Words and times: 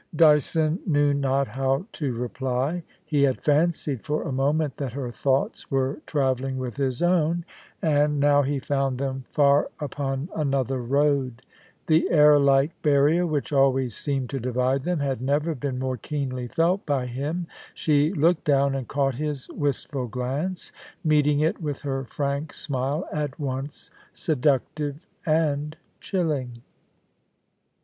Dyson 0.15 0.79
knew 0.87 1.13
not 1.13 1.49
how 1.49 1.85
to 1.91 2.11
reply. 2.11 2.81
He 3.05 3.21
had 3.21 3.39
fancied 3.39 4.01
for 4.03 4.23
a 4.23 4.31
moment 4.31 4.77
that 4.77 4.93
her 4.93 5.11
thoughts 5.11 5.69
were 5.69 6.01
travelling 6.07 6.57
with 6.57 6.77
his 6.77 7.03
own; 7.03 7.45
and 7.83 7.83
6 7.83 7.83
82 7.83 7.85
POLICY 7.85 8.01
AND 8.01 8.01
PASSION, 8.01 8.19
now 8.31 8.41
he 8.41 8.59
found 8.59 8.97
them 8.97 9.23
far 9.29 9.69
upon 9.79 10.29
another 10.35 10.81
road 10.81 11.43
The 11.85 12.09
au 12.09 12.39
like 12.39 12.81
barrier 12.81 13.27
which 13.27 13.53
always 13.53 13.95
seemed 13.95 14.31
to 14.31 14.39
divide 14.39 14.81
them 14.81 15.01
had 15.01 15.21
never 15.21 15.53
been 15.53 15.77
more 15.77 15.97
keenly 15.97 16.47
felt 16.47 16.83
by 16.87 17.05
him. 17.05 17.45
She 17.75 18.11
looked 18.11 18.45
down 18.45 18.73
and 18.73 18.87
caught 18.87 19.13
his 19.13 19.49
wistful 19.49 20.07
glance, 20.07 20.71
meeting 21.03 21.41
it 21.41 21.61
with 21.61 21.81
her 21.81 22.05
frank 22.05 22.55
smile, 22.55 23.07
at 23.13 23.39
once 23.39 23.91
seductive 24.13 25.05
and 25.27 25.77
chilling. 25.99 26.63